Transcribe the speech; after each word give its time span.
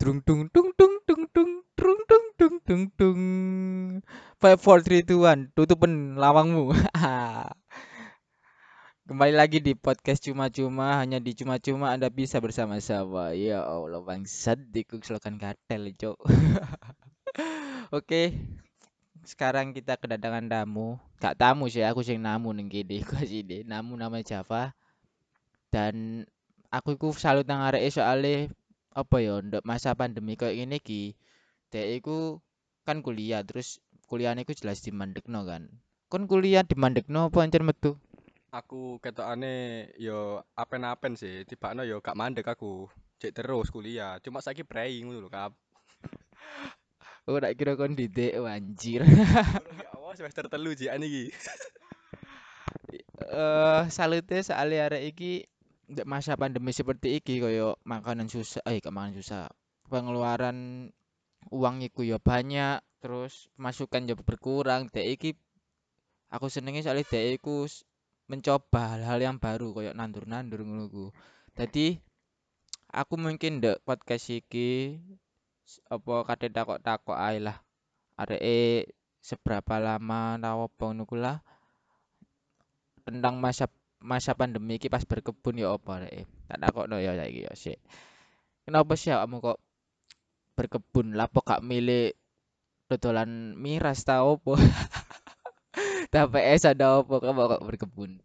Dung 0.00 0.24
dung 0.24 0.48
dung 0.48 0.72
dung 0.80 0.96
dung 1.04 1.28
dung 1.28 1.60
dung 1.76 2.00
dung 2.08 2.26
dung 2.40 2.56
dung 2.64 2.84
dung. 2.96 3.22
Five, 4.40 4.56
four, 4.56 4.80
three, 4.80 5.04
two, 5.04 5.28
one. 5.28 5.52
Tutupin 5.52 6.16
lawangmu. 6.16 6.72
Kembali 9.12 9.34
lagi 9.36 9.60
di 9.60 9.76
podcast 9.76 10.24
cuma-cuma 10.24 11.04
hanya 11.04 11.20
di 11.20 11.36
cuma-cuma 11.36 11.92
Anda 11.92 12.08
bisa 12.08 12.40
bersama-sama. 12.40 13.36
Ya 13.36 13.60
Allah 13.60 14.00
bangsat 14.00 14.72
dikukslokan 14.72 15.36
katel, 15.36 15.92
Cok. 15.92 16.16
Oke. 18.00 18.40
Sekarang 19.28 19.76
kita 19.76 20.00
kedatangan 20.00 20.48
tamu. 20.48 20.96
Gak 21.20 21.36
tamu 21.36 21.68
sih, 21.68 21.84
aku 21.84 22.00
sing 22.00 22.24
namu 22.24 22.56
ning 22.56 22.72
kene. 22.72 23.00
Aku 23.04 23.20
sini 23.28 23.68
namu 23.68 24.00
namanya 24.00 24.24
Java. 24.24 24.72
Dan 25.68 26.24
aku 26.72 26.96
iku 26.96 27.12
salut 27.12 27.44
nang 27.44 27.60
areke 27.68 27.92
soalnya 27.92 28.48
apa 28.90 29.16
ya 29.22 29.38
ndak 29.38 29.62
masa 29.62 29.94
pandemi 29.94 30.34
kayak 30.34 30.58
gini 30.58 30.78
ki 30.82 31.02
dek 31.70 32.02
iku 32.02 32.42
kan 32.82 33.06
kuliah 33.06 33.46
terus 33.46 33.78
kuliahnya 34.10 34.42
iku 34.42 34.54
jelas 34.58 34.82
di 34.82 34.90
Mandekno 34.90 35.46
kan 35.46 35.70
kon 36.10 36.26
kuliah 36.26 36.66
di 36.66 36.74
Mandekno 36.74 37.30
apa 37.30 37.46
anjir 37.46 37.62
metu 37.62 37.94
Aku 38.50 38.98
ketokane 38.98 39.86
yo 39.94 40.42
apen-apen 40.58 41.14
sih, 41.14 41.46
tibakno 41.46 41.86
yo 41.86 42.02
gak 42.02 42.18
mandek 42.18 42.50
aku. 42.50 42.90
Cek 43.22 43.30
terus 43.30 43.70
kuliah, 43.70 44.18
cuma 44.26 44.42
saiki 44.42 44.66
prei 44.66 44.98
ngono 45.06 45.22
lho, 45.22 45.30
Kap. 45.30 45.54
oh 47.30 47.38
tak 47.38 47.54
kira 47.54 47.78
kon 47.78 47.94
di 47.94 48.10
DE 48.10 48.42
anjir 48.42 49.06
Ya 49.06 49.90
Allah 49.94 50.14
semester 50.18 50.50
telu 50.50 50.74
jikan 50.74 51.06
iki. 51.06 51.30
eh 53.38 53.82
salute 53.86 54.42
soalnya 54.42 54.90
arek 54.90 55.14
iki 55.14 55.46
ndak 55.90 56.06
masa 56.06 56.38
pandemi 56.38 56.70
seperti 56.70 57.18
iki 57.18 57.42
koyo 57.42 57.74
makanan 57.82 58.30
susah 58.30 58.62
eh 58.62 58.78
gak 58.78 58.94
makanan 58.94 59.18
susah. 59.18 59.50
Pengeluaran 59.90 60.88
uang 61.50 61.82
iku 61.82 62.06
ya 62.06 62.22
banyak 62.22 62.78
terus 63.02 63.50
pemasukan 63.58 64.06
ya 64.06 64.14
berkurang. 64.14 64.86
Dek 64.86 65.06
iki 65.18 65.30
aku 66.30 66.46
senengnya 66.46 66.86
soalnya 66.86 67.10
dek 67.10 67.42
iku 67.42 67.66
mencoba 68.30 68.94
hal-hal 68.94 69.18
yang 69.18 69.36
baru 69.42 69.74
koyo 69.74 69.90
nandur-nandur 69.90 70.62
ngono 70.62 70.86
ku. 70.86 71.04
Dadi 71.58 71.98
aku 72.94 73.18
mungkin 73.18 73.58
ndek 73.58 73.82
podcast 73.82 74.30
iki 74.30 74.94
apa 75.90 76.14
kate 76.22 76.54
takok-takok 76.54 77.18
ae 77.18 77.42
lah. 77.42 77.58
Areke 78.14 78.94
seberapa 79.18 79.82
lama 79.82 80.38
tau 80.38 80.70
apa 80.70 80.82
ngono 80.86 81.02
ku 81.02 81.18
lah. 81.18 81.42
Tentang 83.02 83.42
masa 83.42 83.66
masa 84.00 84.32
pandemi 84.32 84.80
iki 84.80 84.88
pas 84.88 85.04
berkebun 85.04 85.60
ya 85.60 85.76
apa 85.76 86.00
areke 86.00 86.24
tak 86.48 86.58
takokno 86.60 86.96
ya 86.98 87.12
saiki 87.14 87.46
ya 87.46 87.52
sik. 87.52 87.78
Kenapa 88.64 88.92
sih 88.96 89.12
kamu 89.12 89.36
kok 89.44 89.58
berkebun? 90.56 91.16
Lapo 91.16 91.40
gak 91.44 91.64
milih 91.64 92.12
dodolan 92.88 93.56
miras 93.56 94.04
ta 94.04 94.24
opo? 94.24 94.56
TPS 96.12 96.68
ada 96.68 97.00
opo? 97.00 97.20
Kamu 97.20 97.48
kok 97.48 97.64
berkebun? 97.64 98.20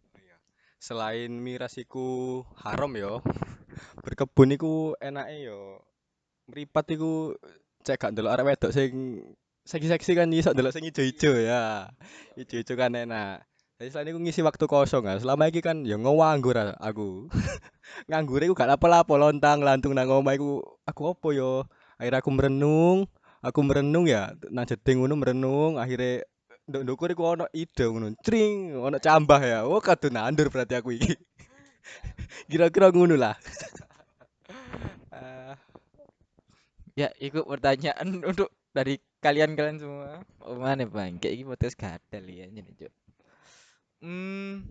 Selain 0.76 1.32
miras 1.32 1.80
iku 1.80 2.44
haram 2.62 2.92
yo, 2.94 3.24
berkebun 4.04 4.54
iku 4.54 4.94
enake 5.00 5.48
yo 5.48 5.82
mripat 6.46 6.94
iku 6.94 7.34
cek 7.82 7.98
gak 7.98 8.12
ndelok 8.14 8.34
arek 8.38 8.46
wedok 8.54 8.72
sing 8.74 9.22
seksi-seksi 9.66 10.14
kan 10.14 10.30
iso 10.30 10.54
ndelok 10.54 10.74
sing 10.74 10.86
ijo-ijo 10.86 11.34
ya. 11.34 11.90
Ijo-ijo 12.38 12.74
kan 12.78 12.94
enak. 12.94 13.42
Jadi 13.76 13.92
selain 13.92 14.08
iku 14.08 14.20
ngisi 14.24 14.40
waktu 14.40 14.64
kosong 14.64 15.04
kan, 15.04 15.20
selama 15.20 15.52
iki 15.52 15.60
kan 15.60 15.84
yo 15.84 16.00
nganggur 16.00 16.56
aku. 16.80 17.28
Nganggur 18.08 18.40
iku 18.40 18.56
gak 18.56 18.72
lapo-lapo 18.72 19.20
lontang 19.20 19.60
lantung 19.60 19.92
nang 19.92 20.08
omah 20.08 20.32
iku 20.32 20.64
aku 20.88 21.12
opo 21.12 21.36
yo. 21.36 21.68
Akhirnya 22.00 22.24
aku 22.24 22.30
merenung, 22.32 23.04
aku 23.44 23.60
merenung 23.60 24.08
ya 24.08 24.32
nang 24.48 24.64
jeding 24.64 25.04
ngono 25.04 25.20
merenung 25.20 25.76
akhirnya 25.76 26.24
nduk 26.64 26.88
ndukur 26.88 27.08
iku 27.12 27.36
ono 27.36 27.44
ide 27.52 27.84
ngono. 27.84 28.16
Cring, 28.24 28.80
ono 28.80 28.96
cambah 28.96 29.40
ya. 29.44 29.68
Oh 29.68 29.84
kadung 29.84 30.16
nandur 30.16 30.48
berarti 30.48 30.80
aku 30.80 30.96
iki. 30.96 31.12
Kira-kira 32.48 32.88
ngono 32.88 33.20
lah. 33.20 33.36
Eh, 35.12 35.52
ya 37.04 37.12
ikut 37.20 37.44
pertanyaan 37.44 38.24
untuk 38.24 38.56
dari 38.72 38.96
kalian-kalian 39.20 39.80
semua 39.80 40.20
oh, 40.44 40.56
mana 40.60 40.84
bang 40.84 41.16
kayak 41.16 41.40
gini 41.40 41.48
podcast 41.48 41.76
gatel 41.80 42.24
ya 42.28 42.44
cuk 42.52 42.92
hmm 44.04 44.66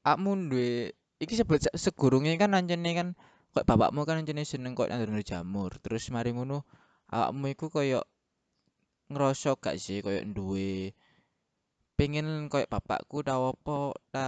akmu 0.00 0.32
duwe 0.48 0.96
iki 1.20 1.36
sebut 1.36 1.60
segurunge 1.76 2.32
kan 2.40 2.56
ancene 2.56 2.90
kan 2.96 3.08
kok 3.52 3.66
bapakmu 3.68 4.08
kan 4.08 4.24
ancene 4.24 4.42
seneng 4.48 4.72
kok 4.72 4.88
nandur 4.88 5.20
jamur 5.20 5.70
terus 5.84 6.08
mari 6.08 6.32
ngono 6.32 6.64
awakmu 7.12 7.52
iku 7.52 7.66
koyo 7.68 8.00
ngerasa 9.10 9.58
gak 9.58 9.76
sih 9.76 10.00
koyo 10.00 10.22
duwe 10.24 10.96
pengen 11.98 12.48
koyo 12.48 12.64
bapakku 12.70 13.20
tau 13.20 13.52
apa 13.52 13.76
ta 14.14 14.24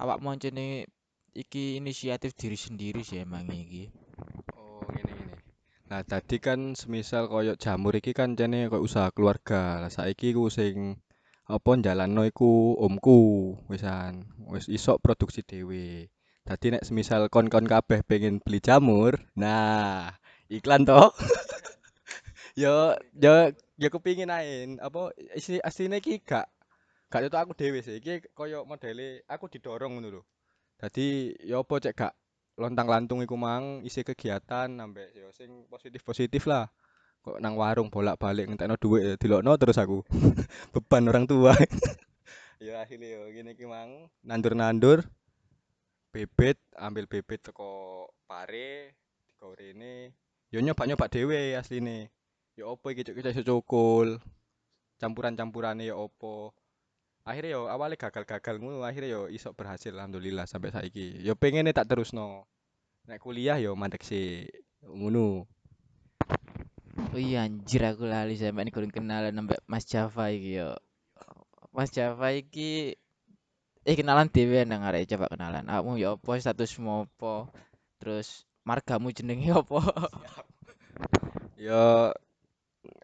awakmu 0.00 0.32
ancene 0.32 0.88
iki 1.36 1.76
inisiatif 1.80 2.32
diri 2.38 2.56
sendiri 2.56 3.00
sih 3.04 3.20
emang 3.20 3.48
iki 3.52 3.92
Oh, 4.56 4.84
ngene 4.92 5.12
ngene. 5.18 5.36
Nah, 5.90 6.00
tadi 6.06 6.36
kan 6.38 6.72
semisal 6.78 7.26
koyo 7.32 7.52
jamur 7.58 7.92
iki 7.96 8.12
kan 8.14 8.38
jane 8.38 8.70
koyo 8.70 8.84
usaha 8.86 9.08
keluarga. 9.10 9.82
Lah 9.82 9.92
saiki 9.92 10.32
ku 10.36 10.48
sing 10.48 11.00
apa 11.46 11.70
njalanno 11.74 12.22
iku 12.28 12.78
omku 12.78 13.18
wisan. 13.66 14.26
Wis 14.50 14.70
iso 14.70 14.98
produksi 15.02 15.42
dhewe. 15.42 16.10
Dadi 16.42 16.74
nek 16.74 16.82
semisal 16.86 17.30
kon-kon 17.30 17.70
kabeh 17.70 18.02
pengen 18.02 18.42
beli 18.42 18.58
jamur, 18.58 19.14
nah 19.38 20.10
iklan 20.50 20.82
toh. 20.82 21.14
Yo 22.52 22.92
yo 23.16 23.48
yo 23.80 23.88
kepingin 23.88 24.28
ae 24.28 24.76
apa 24.76 25.08
isi 25.32 25.56
asline 25.64 26.04
iki 26.04 26.20
gak 26.20 26.52
gak 27.08 27.24
itu 27.24 27.38
aku 27.40 27.56
dhewe 27.56 27.80
sih. 27.80 27.96
Iki 27.96 28.28
koyo 28.36 28.68
modele 28.68 29.24
aku 29.24 29.48
didorong 29.48 29.96
ngono 29.96 30.08
lho. 30.20 30.22
Dadi 30.76 31.32
ya 31.40 31.64
apa 31.64 31.80
cek 31.80 31.96
gak 31.96 32.12
lontang-lantung 32.60 33.24
iku 33.24 33.40
mang 33.40 33.80
isi 33.88 34.04
kegiatan 34.04 34.68
ambek 34.68 35.16
yo 35.16 35.32
sing 35.32 35.64
positif-positif 35.72 36.44
lah. 36.44 36.68
Kok 37.22 37.38
nang 37.38 37.54
warung 37.54 37.86
bolak-balik 37.86 38.50
ngentekno 38.50 38.74
dhuwit 38.74 39.02
ya 39.02 39.14
dilokno 39.14 39.54
terus 39.54 39.78
aku. 39.78 40.02
Beban 40.74 41.06
orang 41.06 41.26
tua. 41.26 41.54
Ya 42.62 42.78
akhirnya 42.78 43.18
yo 43.18 43.26
gini 43.34 43.58
iki 43.58 43.66
mang 43.66 44.06
nandur-nandur 44.22 45.02
bibit, 46.14 46.62
ambil 46.78 47.10
bibit 47.10 47.42
teko 47.42 48.06
pare, 48.30 48.94
digawe 49.26 49.50
rene. 49.58 50.14
Yo 50.54 50.62
nyoba-nyoba 50.62 51.10
dhewe 51.10 51.58
asline. 51.58 52.14
Ya 52.54 52.70
opo 52.70 52.94
iki 52.94 53.02
cuk 53.02 53.18
iso 53.18 53.42
cukul. 53.42 54.22
Campuran-campurane 55.02 55.90
ya 55.90 55.98
opo. 55.98 56.54
Akhirnya 57.26 57.58
yo 57.58 57.66
awalnya 57.66 57.98
gagal-gagal 57.98 58.62
ngono, 58.62 58.86
akhirnya 58.86 59.10
yo 59.10 59.22
iso 59.26 59.50
berhasil 59.58 59.90
alhamdulillah 59.90 60.46
sampai 60.46 60.70
saiki. 60.70 61.18
Yo 61.18 61.34
pengen 61.34 61.66
tak 61.74 61.90
terusno. 61.90 62.46
Nek 63.10 63.18
kuliah 63.18 63.58
yo 63.58 63.74
mandek 63.74 64.06
sih 64.06 64.46
ngono. 64.86 65.50
Oh 67.12 67.20
iya 67.20 67.44
anjir 67.44 67.84
aku 67.84 68.08
lali 68.08 68.40
ini 68.40 68.72
kurang 68.72 68.88
kenalan 68.88 69.36
sampe 69.36 69.60
Mas 69.68 69.84
Java 69.84 70.32
iki 70.32 70.64
yo. 70.64 70.72
Mas 71.68 71.92
Java 71.92 72.32
iki 72.32 72.96
eh 73.84 73.94
kenalan 74.00 74.32
dhewe 74.32 74.64
nang 74.64 74.80
arek 74.80 75.12
coba 75.12 75.28
kenalan. 75.28 75.68
Kamu 75.68 76.00
ya 76.00 76.16
apa 76.16 76.40
statusmu 76.40 77.04
apa? 77.04 77.52
Terus 78.00 78.48
margamu 78.64 79.12
jenenge 79.12 79.52
apa? 79.60 79.80
Yo 81.60 82.16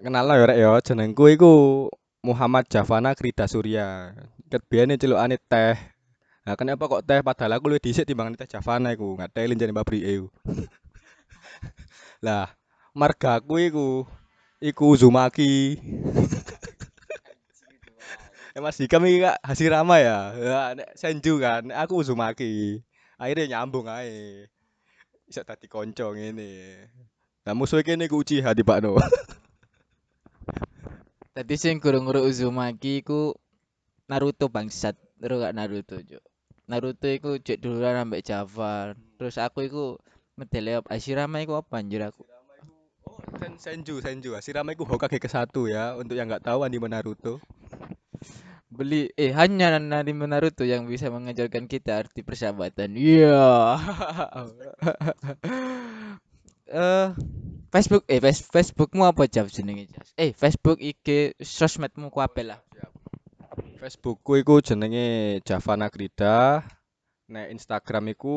kenal 0.00 0.24
yo 0.24 0.44
rek 0.48 0.56
yo 0.56 0.72
jenengku 0.80 1.28
iku 1.28 1.52
Muhammad 2.24 2.64
Javana 2.72 3.12
Krida 3.12 3.44
Surya. 3.44 4.16
Ket 4.48 4.64
biyene 4.72 4.96
celukane 4.96 5.36
teh. 5.36 5.76
Nah, 6.48 6.56
kenapa 6.56 6.88
kok 6.88 7.04
teh 7.04 7.20
padahal 7.20 7.60
aku 7.60 7.68
luwih 7.68 7.82
dhisik 7.84 8.08
timbang 8.08 8.32
teh 8.32 8.48
Javana 8.48 8.96
iku, 8.96 9.20
ngateli 9.20 9.52
jane 9.52 9.76
pabrike 9.76 10.08
iku. 10.16 10.32
Lah, 12.26 12.57
margaku 12.98 13.62
iku 13.62 13.86
iku 14.58 14.84
Uzumaki. 14.90 15.78
Eh 18.58 18.58
Mas 18.58 18.74
Hikam 18.82 19.06
iki 19.06 19.22
Kak 19.22 19.38
Hasirama 19.46 20.02
ya. 20.02 20.34
Ya 20.34 20.62
nek 20.74 20.90
Senju 20.98 21.38
kan, 21.38 21.70
aku 21.70 22.02
Uzumaki. 22.02 22.82
Akhirnya 23.14 23.54
nyambung 23.54 23.86
ae. 23.86 24.50
Bisa 25.30 25.46
dadi 25.46 25.70
konco 25.70 26.10
ngene. 26.10 26.74
Lah 27.46 27.54
musuhe 27.54 27.86
kene 27.86 28.10
ku 28.10 28.18
Uchiha 28.26 28.50
tibakno. 28.58 28.98
Tadi 31.38 31.54
sing 31.62 31.78
guru-guru 31.78 32.26
Uzumaki 32.26 33.06
iku 33.06 33.38
Naruto 34.10 34.50
bangsat. 34.50 34.98
Terus 35.22 35.38
gak 35.38 35.54
Naruto, 35.54 36.02
Cuk. 36.02 36.24
Naruto 36.66 37.06
iku 37.06 37.38
cek 37.38 37.62
duluan 37.62 37.94
ambek 37.94 38.26
Java. 38.26 38.94
Terus 39.22 39.38
aku 39.38 39.66
iku 39.70 39.84
medele 40.34 40.82
apa? 40.82 40.98
Hashirama 40.98 41.42
iku 41.46 41.62
apa 41.62 41.78
anjir 41.78 42.02
aku? 42.02 42.26
Sen 43.36 43.52
Senju, 43.60 44.00
Senju. 44.00 44.30
Hashirama 44.32 44.72
iku 44.72 44.88
Hokage 44.88 45.20
ke-1 45.20 45.52
ya. 45.68 45.92
Untuk 46.00 46.16
yang 46.16 46.32
nggak 46.32 46.48
tahu 46.48 46.64
anime 46.64 46.88
Naruto. 46.88 47.44
Beli 48.72 49.12
eh 49.16 49.36
hanya 49.36 49.76
anime 49.76 50.24
Naruto 50.24 50.64
yang 50.64 50.88
bisa 50.88 51.12
mengajarkan 51.12 51.68
kita 51.68 52.00
arti 52.00 52.24
persahabatan. 52.24 52.96
Iya. 52.96 53.76
eh 56.68 57.08
Facebook 57.68 58.04
eh 58.08 58.20
Face 58.20 58.44
Facebookmu 58.44 59.04
apa 59.04 59.28
jam 59.28 59.44
jenenge 59.48 59.88
Jas? 59.92 60.08
Eh 60.16 60.32
Facebook 60.32 60.80
IG 60.80 61.36
sosmedmu 61.40 62.08
kuwi 62.08 62.48
lah. 62.48 62.60
Facebookku 63.78 64.40
iku 64.40 64.64
jenenge 64.64 65.38
Javana 65.44 65.92
Grida. 65.92 66.64
Nek 67.28 67.52
Instagram 67.52 68.16
iku 68.16 68.36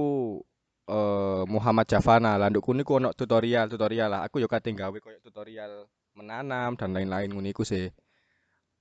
eh 0.87 1.43
Muhammad 1.45 1.85
Javana. 1.89 2.37
Lah 2.39 2.49
niku 2.49 2.97
ono 2.97 3.13
tutorial-tutorial 3.13 4.09
lah. 4.09 4.21
Aku 4.25 4.41
yo 4.41 4.47
kate 4.49 4.73
gawe 4.73 4.97
koyo 4.97 5.19
tutorial 5.21 5.85
menanam 6.17 6.75
dan 6.75 6.91
lain-lain 6.95 7.31
ngono 7.31 7.47
iku 7.49 7.63
sih. 7.63 7.89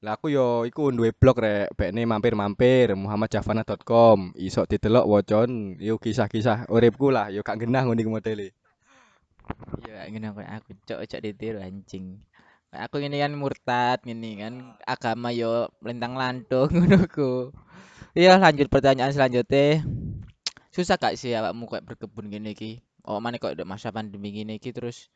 Lah 0.00 0.17
aku 0.17 0.32
yo 0.32 0.64
iku 0.64 0.88
duwe 0.97 1.12
blog 1.12 1.37
rek, 1.44 1.76
bekne 1.76 2.08
mampir-mampir 2.08 2.97
muhammadjavana.com. 2.97 4.32
Iso 4.41 4.64
didelok 4.64 5.05
wocon 5.05 5.76
yo 5.76 6.00
kisah-kisah 6.00 6.73
uripku 6.73 7.12
lah, 7.12 7.29
yo 7.29 7.44
gak 7.44 7.61
genah 7.61 7.85
ngono 7.85 8.00
iku 8.00 8.12
modele. 8.17 8.56
Iya 9.85 10.08
ngene 10.08 10.32
aku 10.32 10.73
cok 10.88 11.05
cok 11.05 11.20
ditiru 11.20 11.61
anjing. 11.61 12.17
Aku 12.70 13.03
ini 13.03 13.19
kan 13.19 13.35
murtad 13.35 13.99
gini 14.06 14.38
kan 14.38 14.79
agama 14.87 15.35
yo 15.35 15.69
melintang 15.82 16.14
lantung 16.17 16.70
ngono 16.81 17.05
ku. 17.11 17.53
Iya 18.17 18.41
lanjut 18.41 18.73
pertanyaan 18.73 19.12
selanjutnya. 19.12 19.85
Susah 20.70 21.02
gak 21.02 21.19
sih 21.19 21.34
awakmu 21.34 21.67
kayak 21.67 21.82
berkebun 21.82 22.31
gini 22.31 22.55
ki? 22.55 22.78
Oh 23.02 23.19
mana 23.19 23.43
kok 23.43 23.58
masa 23.67 23.90
pandemi 23.90 24.31
gini 24.31 24.62
ki 24.62 24.70
terus 24.70 25.11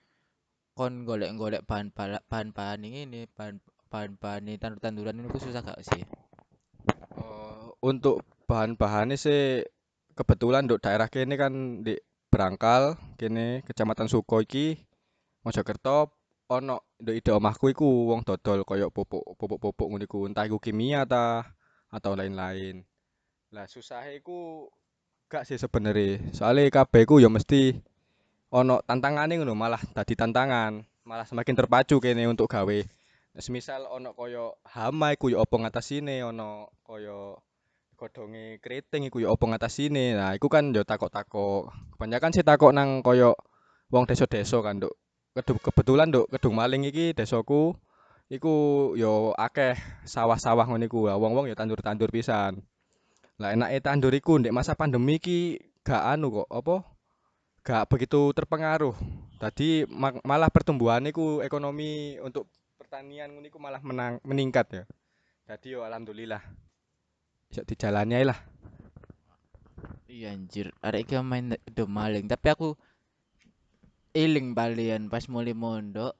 kon 0.74 1.06
golek-golek 1.06 1.62
bahan 1.62 1.94
bahan 1.94 2.18
bahan 2.26 2.48
bahan 2.50 2.82
ini 2.82 3.30
bahan 3.30 3.62
bahan 3.86 4.18
bahan 4.18 4.50
ini 4.50 4.58
tandur-tanduran 4.58 5.22
ini 5.22 5.30
susah 5.38 5.62
gak 5.62 5.78
sih? 5.86 6.02
Eh, 7.14 7.66
untuk 7.86 8.26
bahan-bahannya 8.50 9.14
sih 9.14 9.62
kebetulan 10.18 10.66
nduk 10.66 10.82
daerah 10.82 11.06
kene 11.06 11.38
kan 11.38 11.86
di 11.86 11.94
Brangkal 12.34 12.98
kene 13.14 13.62
Kecamatan 13.62 14.10
Suko 14.10 14.42
iki 14.42 14.74
Mojokerto 15.46 16.10
ono 16.50 16.82
nduk 16.98 17.14
ide 17.14 17.30
omahku 17.30 17.70
iku 17.70 18.10
wong 18.10 18.26
dodol 18.26 18.66
koyo 18.66 18.90
pupuk 18.90 19.38
pupuk-pupuk 19.38 19.86
ngono 19.86 20.02
iku 20.02 20.26
entah 20.26 20.50
iku 20.50 20.58
kimia 20.58 21.06
ta 21.06 21.46
atau 21.94 22.18
lain-lain. 22.18 22.82
Lah 23.54 23.70
susahnya 23.70 24.18
iku 24.18 24.66
gak 25.28 25.48
sih 25.48 25.58
sebenarnya. 25.58 26.20
Soalnya 26.36 26.70
kabeh 26.70 27.08
iku 27.08 27.18
ya 27.18 27.28
mesti 27.32 27.74
ono 28.54 28.80
tantangane 28.86 29.34
ngono 29.40 29.58
malah 29.58 29.82
dadi 29.82 30.14
tantangan 30.14 30.86
malah 31.04 31.26
semakin 31.26 31.54
terpacu 31.58 31.98
kene 31.98 32.24
untuk 32.30 32.46
gawe. 32.46 32.78
Semisal 33.34 33.90
ono 33.90 34.14
koyo 34.14 34.62
hama 34.62 35.10
iku 35.10 35.26
ya 35.26 35.42
apa 35.42 35.54
ngatasine 35.58 36.22
ono 36.22 36.70
koyo 36.86 37.42
godhonge 37.98 38.62
keriting 38.62 39.10
iku 39.10 39.18
ya 39.18 39.34
apa 39.34 39.44
ngatasine. 39.44 40.14
Nah 40.14 40.30
iku 40.38 40.46
kan 40.46 40.70
yo 40.70 40.86
takok-takok. 40.86 41.74
Kebanyakan 41.98 42.30
sih 42.30 42.46
takok 42.46 42.70
nang 42.70 43.02
koyo 43.02 43.34
wong 43.90 44.06
desa-desa 44.06 44.62
kan 44.62 44.78
nduk. 44.78 44.94
Kedu- 45.34 45.58
kebetulan 45.58 46.14
nduk 46.14 46.30
Kedung 46.30 46.54
Maling 46.54 46.86
iki 46.86 47.10
desaku 47.10 47.74
iku 48.30 48.54
yo 48.94 49.34
akeh 49.34 49.74
sawah-sawah 50.06 50.70
ngono 50.70 50.86
iku. 50.86 51.10
Wong-wong 51.10 51.50
yo 51.50 51.58
tandur-tandur 51.58 52.14
pisan 52.14 52.62
lah 53.42 53.50
enake 53.50 53.82
tandur 53.82 54.14
iku 54.14 54.38
ndek 54.38 54.54
masa 54.54 54.78
pandemi 54.78 55.18
iki 55.18 55.58
gak 55.82 56.14
anu 56.14 56.42
kok 56.42 56.48
apa? 56.50 56.76
Gak 57.64 57.84
begitu 57.90 58.30
terpengaruh. 58.30 58.94
Tadi 59.42 59.88
malah 60.22 60.48
pertumbuhan 60.52 61.04
iku 61.10 61.42
ekonomi 61.42 62.16
untuk 62.22 62.46
pertanian 62.78 63.34
ngono 63.34 63.46
iku 63.50 63.58
malah 63.58 63.82
menang 63.82 64.22
meningkat 64.22 64.66
ya. 64.70 64.84
Jadi 65.50 65.74
yo 65.74 65.82
alhamdulillah. 65.82 66.40
Bisa 67.50 67.66
dijalani 67.66 68.14
ae 68.16 68.24
lah. 68.24 68.38
Iya 70.08 70.30
anjir, 70.30 70.70
arek 70.78 71.10
iki 71.10 71.18
main 71.18 71.58
do 71.74 71.90
maling, 71.90 72.30
tapi 72.30 72.46
aku 72.46 72.78
eling 74.14 74.54
balian 74.54 75.10
pas 75.10 75.26
mulai 75.26 75.58
mondok. 75.58 76.14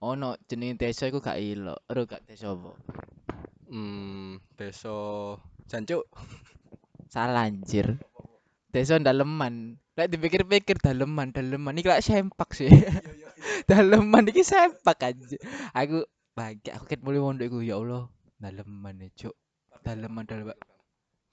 Ono 0.00 0.40
jenenge 0.48 0.80
desa 0.80 1.04
iku 1.04 1.20
gak 1.20 1.36
ilo, 1.36 1.76
ero 1.84 2.08
gak 2.08 2.24
desa 2.24 2.56
apa? 2.56 2.72
hmm 3.70 4.42
desa 4.58 4.90
Jancuk 5.70 6.10
Salah 7.10 7.46
anjir. 7.46 7.98
Desa 8.70 9.02
Daleman. 9.02 9.74
Lek 9.98 10.14
dipikir-pikir 10.14 10.78
Daleman, 10.78 11.34
Daleman 11.34 11.74
iki 11.74 11.90
lek 11.90 12.06
sempak 12.06 12.54
sih. 12.54 12.70
Daleman 13.70 14.30
iki 14.30 14.46
sempak 14.46 15.02
anjir. 15.02 15.42
Aku 15.74 16.06
bangke 16.38 16.70
aku 16.70 16.86
ket 16.86 17.02
mulai 17.02 17.18
mondok 17.18 17.50
iku 17.50 17.58
ya 17.66 17.82
Allah, 17.82 18.06
Daleman 18.38 19.02
e, 19.02 19.10
Cuk. 19.10 19.34
Daleman 19.82 20.22
daleman. 20.22 20.54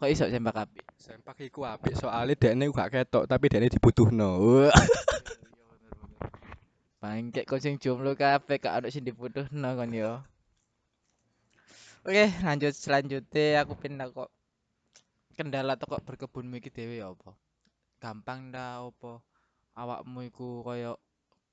Kok 0.01 0.09
iso 0.09 0.25
sempak 0.33 0.65
apik? 0.65 0.85
sempak 0.97 1.37
iku 1.45 1.61
apik 1.61 1.93
soalnya 1.93 2.33
dekne 2.33 2.73
gak 2.73 2.89
ketok 2.89 3.29
tapi 3.29 3.53
dekne 3.53 3.69
dibutuhno 3.69 4.65
Bangke 7.01 7.45
kok 7.45 7.61
sing 7.61 7.77
jomblo 7.77 8.17
kabeh 8.17 8.57
gak 8.57 8.81
ono 8.81 8.89
sing 8.89 9.05
dibutuhno 9.05 9.69
kon 9.77 9.93
yo. 9.93 10.25
Oke, 12.07 12.23
lanjut 12.39 12.71
selanjutnya 12.71 13.67
aku 13.67 13.75
pindah 13.75 14.07
kok. 14.15 14.31
Kendala 15.35 15.75
toko 15.75 15.99
berkebun 15.99 16.55
iki 16.55 16.71
dhewe 16.71 17.03
ya 17.03 17.11
apa? 17.11 17.35
Gampang 17.99 18.47
ndak 18.47 18.95
apa? 18.95 19.19
Awakmu 19.75 20.23
iku 20.31 20.63
koyo 20.63 20.95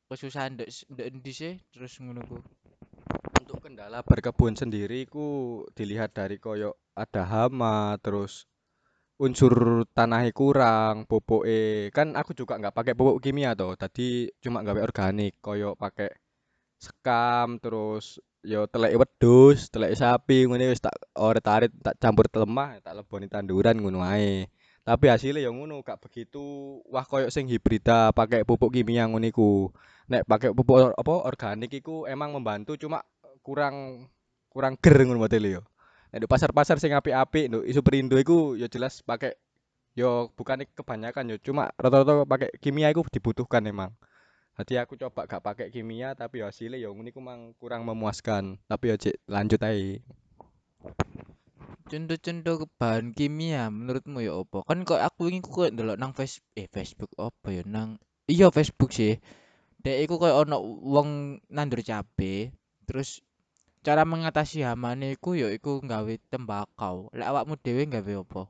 kesusahan 0.06 0.54
ndek 0.54 0.70
ndek 0.94 1.06
endi 1.10 1.32
sih? 1.34 1.54
Terus 1.74 1.98
ngono 1.98 2.22
untuk 3.42 3.58
kendala 3.66 4.06
berkebun 4.06 4.54
sendiri 4.54 5.10
ku 5.10 5.26
dilihat 5.74 6.14
dari 6.14 6.38
koyo 6.38 6.78
ada 6.94 7.26
hama 7.26 7.98
terus 7.98 8.46
unsur 9.18 9.82
tanahnya 9.90 10.30
kurang 10.30 11.02
pupuke 11.10 11.90
kan 11.90 12.14
aku 12.14 12.30
juga 12.30 12.62
nggak 12.62 12.78
pakai 12.78 12.94
pupuk 12.94 13.18
kimia 13.18 13.58
toh. 13.58 13.74
Tadi 13.74 14.30
cuma 14.38 14.62
gawe 14.62 14.78
organik 14.78 15.34
koyo 15.42 15.74
pakai 15.74 16.14
sekam 16.78 17.58
terus 17.58 18.22
yo 18.44 18.68
telek 18.68 18.92
wedhus 19.00 19.72
telek 19.72 19.96
sapi 19.96 20.44
ngono 20.44 20.68
wis 20.68 20.84
tak 20.84 20.92
oret-arit 21.16 21.72
tak 21.80 21.96
campur 21.96 22.28
lemah 22.28 22.76
tak 22.84 23.00
leboni 23.00 23.26
tanduran 23.26 23.80
ngono 23.80 24.04
ae. 24.04 24.46
Tapi 24.84 25.08
hasilnya 25.08 25.48
yang 25.48 25.56
ngono 25.56 25.80
gak 25.80 25.96
begitu 26.04 26.76
wah 26.92 27.08
koyo 27.08 27.32
sing 27.32 27.48
hibrida 27.48 28.12
pakai 28.12 28.44
pupuk 28.44 28.68
kimia 28.68 29.08
ngono 29.08 29.24
iku. 29.24 29.72
Nek 30.12 30.28
pakai 30.28 30.52
pupuk 30.52 30.92
apa 30.92 31.12
organik 31.24 31.72
iku 31.72 32.04
emang 32.04 32.36
membantu 32.36 32.76
cuma 32.76 33.00
kurang 33.40 34.06
kurang 34.52 34.76
ger 34.76 35.08
ngono 35.08 35.24
modele 35.24 35.60
yo. 35.60 35.62
Nek 36.12 36.20
di 36.22 36.28
pasar-pasar 36.28 36.76
sing 36.76 36.92
apik-apik 36.92 37.48
nduk 37.48 37.64
isu 37.64 37.80
perindo 37.80 38.20
iku 38.20 38.60
yo 38.60 38.68
jelas 38.68 39.00
pakai 39.00 39.32
yo 39.96 40.28
bukan 40.36 40.68
kebanyakan 40.76 41.32
yo 41.32 41.36
cuma 41.40 41.72
rata-rata 41.80 42.28
pakai 42.28 42.52
kimia 42.60 42.92
iku 42.92 43.08
dibutuhkan 43.08 43.64
emang 43.64 43.96
jadi 44.54 44.86
aku 44.86 44.94
coba 44.94 45.26
gak 45.26 45.42
pakai 45.42 45.66
kimia 45.74 46.14
tapi 46.14 46.38
ya 46.38 46.46
hasilnya 46.46 46.78
ya 46.78 46.94
ini 46.94 47.10
mang 47.18 47.58
kurang 47.58 47.82
memuaskan. 47.82 48.62
Tapi 48.70 48.94
ya 48.94 48.96
cek 48.96 49.26
lanjut 49.26 49.58
aja. 49.58 49.98
Contoh-contoh 51.84 52.70
bahan 52.78 53.10
kimia 53.10 53.66
menurutmu 53.68 54.22
ya 54.22 54.38
apa? 54.38 54.62
Kan 54.62 54.86
kok 54.86 55.02
aku 55.02 55.26
ingin 55.26 55.42
kok 55.42 55.74
ndelok 55.74 55.98
nang 55.98 56.14
face 56.14 56.38
eh 56.54 56.70
Facebook 56.70 57.10
apa 57.18 57.50
ya 57.50 57.66
nang 57.66 57.98
iya 58.30 58.48
Facebook 58.54 58.94
sih. 58.94 59.18
Dek 59.82 60.08
iku 60.08 60.16
koyo 60.16 60.46
ono 60.46 60.62
wong 60.64 61.42
nandur 61.52 61.84
cabe, 61.84 62.54
terus 62.88 63.20
cara 63.84 64.08
mengatasi 64.08 64.64
hamane 64.64 65.18
iku 65.18 65.36
ya 65.36 65.52
iku 65.52 65.82
nggawe 65.84 66.14
tembakau. 66.32 67.12
Lek 67.12 67.28
awakmu 67.28 67.60
dhewe 67.60 67.84
nggawe 67.84 68.22
apa? 68.22 68.42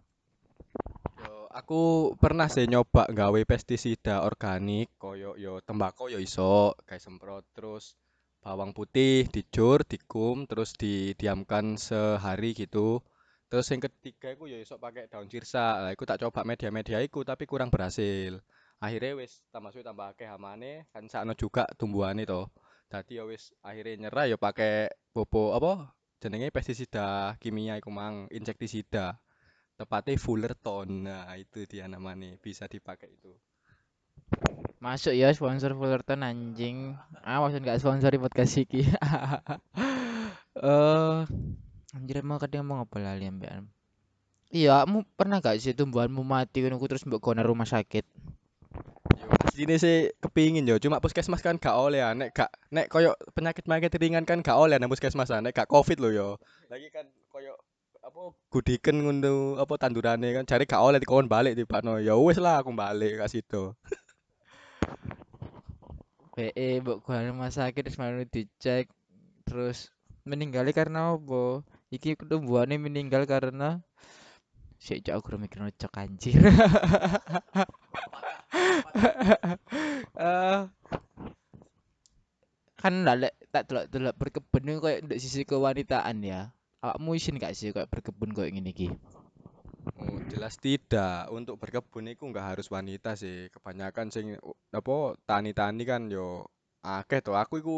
Aku 1.55 2.11
pernah 2.19 2.51
sih 2.51 2.67
nyoba 2.67 3.07
gawe 3.07 3.41
pestisida 3.47 4.27
organik 4.27 4.91
koyo 4.99 5.39
yo 5.39 5.63
tembakau 5.63 6.11
yo 6.11 6.19
iso 6.19 6.75
kayak 6.83 6.99
semprot 6.99 7.47
terus 7.55 7.95
bawang 8.43 8.75
putih 8.75 9.31
dicur, 9.31 9.87
dikum 9.87 10.51
terus 10.51 10.75
didiamkan 10.75 11.79
sehari 11.79 12.59
gitu. 12.59 13.07
Terus 13.47 13.71
yang 13.71 13.87
ketiga 13.87 14.35
iku 14.35 14.51
yo 14.51 14.59
iso 14.59 14.83
pakai 14.83 15.07
daun 15.07 15.31
sirsa. 15.31 15.79
Lah 15.79 15.95
iku 15.95 16.03
tak 16.03 16.27
coba 16.27 16.43
media-media 16.43 16.99
iku 17.07 17.23
tapi 17.23 17.47
kurang 17.47 17.71
berhasil. 17.71 18.43
Akhirnya 18.83 19.15
wis 19.15 19.47
tambah 19.55 19.71
suwe 19.71 19.87
tambah 19.87 20.11
akeh 20.11 20.27
hamane 20.27 20.91
kan 20.91 21.07
sakno 21.07 21.39
juga 21.39 21.71
tumbuhane 21.79 22.27
to. 22.27 22.51
Dadi 22.91 23.23
ya 23.23 23.31
wis 23.31 23.55
akhirnya 23.63 24.11
nyerah 24.11 24.27
ya 24.27 24.35
pakai 24.43 24.91
pupuk 25.15 25.55
apa 25.55 25.95
jenenge 26.19 26.51
pestisida 26.51 27.39
kimia 27.39 27.79
iku 27.79 27.95
mang 27.95 28.27
insektisida. 28.35 29.23
Tepatnya 29.85 30.17
Fullerton. 30.17 31.05
Nah, 31.05 31.29
itu 31.37 31.69
dia 31.69 31.85
namanya. 31.85 32.33
Bisa 32.41 32.65
dipakai 32.65 33.13
itu. 33.13 33.37
Masuk 34.81 35.13
ya 35.13 35.29
sponsor 35.37 35.77
Fullerton 35.77 36.25
anjing. 36.25 36.97
Awas 37.21 37.53
gak 37.61 37.85
sponsori 37.85 38.17
podcast 38.17 38.57
iki. 38.57 38.89
Eh, 40.55 41.21
anjir 41.99 42.23
mau 42.23 42.39
kadang 42.39 42.63
mau 42.63 42.79
apa 42.79 43.03
lali 43.03 43.27
ambekan. 43.27 43.67
Iya, 44.55 44.87
kamu 44.87 45.03
pernah 45.19 45.43
gak 45.43 45.59
sih 45.59 45.75
tumbuhanmu 45.75 46.23
mati 46.23 46.63
ku 46.63 46.87
terus 46.87 47.03
mbok 47.03 47.19
kono 47.19 47.43
rumah 47.43 47.67
sakit? 47.67 48.07
Asline 49.51 49.83
sih 49.83 50.15
kepingin 50.23 50.63
yo, 50.63 50.79
cuma 50.79 51.03
puskesmas 51.03 51.43
kan 51.43 51.59
gak 51.59 51.75
oleh 51.75 52.07
ya. 52.07 52.15
Nek 52.15 52.31
gak 52.39 52.55
nek 52.71 52.87
koyo 52.87 53.19
penyakit-penyakit 53.35 53.99
ringan 53.99 54.23
kan 54.23 54.47
gak 54.47 54.55
oleh 54.55 54.79
nang 54.79 54.87
puskesmas 54.87 55.35
ah. 55.35 55.43
nek 55.43 55.59
gak 55.59 55.67
Covid 55.67 55.99
lho 55.99 56.11
yo. 56.15 56.29
Lagi 56.71 56.87
kan 56.95 57.11
apa 58.15 58.31
gudiken 58.47 59.03
ngono 59.03 59.59
apa 59.59 59.75
tandurane 59.75 60.31
kan 60.31 60.47
jare 60.47 60.71
gak 60.71 60.79
oleh 60.79 61.03
dikon 61.03 61.27
balik 61.27 61.59
tibakno. 61.59 61.99
Ya 61.99 62.15
wis 62.15 62.39
lah 62.39 62.63
aku 62.63 62.71
balik 62.71 63.19
ke 63.19 63.27
situ. 63.27 63.75
PE 66.39 66.79
mbok 66.79 67.03
gua 67.03 67.27
rumah 67.27 67.51
sakit 67.51 67.83
terus 67.83 67.99
malu 67.99 68.23
dicek 68.23 68.87
terus 69.43 69.91
meninggal 70.23 70.71
karena 70.71 71.19
apa 71.19 71.67
iki 71.91 72.15
ketumbuhannya 72.15 72.79
meninggal 72.79 73.27
karena 73.27 73.83
sik 74.79 75.03
cok 75.03 75.19
aku 75.19 75.35
mikir 75.35 75.75
cok 75.75 75.99
anjir 75.99 76.39
Eh, 80.15 80.61
kan 82.79 82.95
ndak 83.03 83.35
tak 83.51 83.67
delok-delok 83.67 84.15
berkebun 84.15 84.71
iku 84.71 84.79
koyo 84.87 84.97
ndek 85.03 85.19
sisi 85.19 85.43
kewanitaan 85.43 86.23
ya 86.23 86.55
awakmu 86.85 87.17
isin 87.17 87.41
gak 87.41 87.57
sih 87.57 87.73
koyo 87.73 87.89
berkebun 87.89 88.37
koyo 88.37 88.53
ngene 88.53 88.71
iki 88.77 88.89
Oh, 90.01 90.17
jelas 90.33 90.57
tidak. 90.57 91.29
Untuk 91.29 91.61
berkebun 91.61 92.09
itu 92.09 92.25
nggak 92.25 92.57
harus 92.57 92.73
wanita 92.73 93.21
sih. 93.21 93.53
Kebanyakan 93.53 94.09
sing 94.09 94.33
apa 94.73 94.97
tani-tani 95.29 95.85
kan 95.85 96.09
yo 96.09 96.49
akeh 96.81 97.21
to. 97.21 97.37
Aku 97.37 97.61
iku 97.61 97.77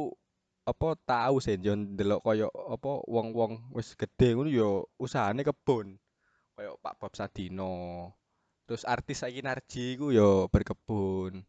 apa 0.67 0.95
tahu 1.03 1.43
sih 1.43 1.59
yo 1.59 1.75
ndelok 1.75 2.23
koyo 2.23 2.49
apa 2.71 3.03
wong-wong 3.11 3.75
wis 3.75 3.99
gede 3.99 4.39
ngono 4.39 4.51
yo 4.51 4.87
usahane 5.03 5.43
kebun. 5.43 5.99
Koyo 6.55 6.79
Pak 6.79 6.95
Bob 7.03 7.13
Sadino. 7.19 8.15
Terus 8.71 8.87
artis 8.87 9.27
saiki 9.27 9.43
Narji 9.43 9.99
iku 9.99 10.15
yo 10.15 10.47
berkebun. 10.47 11.43